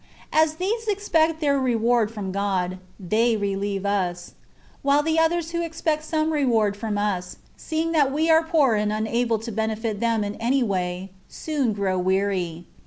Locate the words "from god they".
2.09-3.37